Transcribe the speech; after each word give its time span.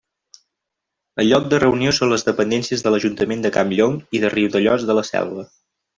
El 1.23 1.27
lloc 1.31 1.45
de 1.51 1.59
reunió 1.63 1.93
són 1.97 2.11
les 2.13 2.25
dependències 2.29 2.83
de 2.87 2.95
l'Ajuntament 2.95 3.45
de 3.45 3.53
Campllong 3.59 4.01
i 4.19 4.23
de 4.25 4.33
Riudellots 4.37 4.87
de 4.91 4.97
la 5.03 5.09
Selva. 5.13 5.51